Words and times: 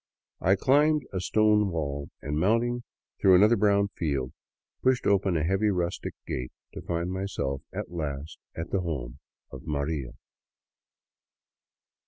I 0.39 0.55
climbed 0.55 1.03
a 1.13 1.19
stone 1.19 1.69
wall 1.69 2.09
and, 2.23 2.39
mounting 2.39 2.81
through 3.21 3.35
another 3.35 3.55
brown 3.55 3.89
field, 3.89 4.33
pushed 4.81 5.05
open 5.05 5.37
a 5.37 5.43
heavy 5.43 5.69
rustic 5.69 6.15
gate, 6.25 6.51
to 6.73 6.81
find 6.81 7.11
myself 7.13 7.61
at 7.71 7.91
last 7.91 8.39
at 8.55 8.71
the 8.71 8.81
home 8.81 9.19
of" 9.51 9.61
Maria." 9.67 10.13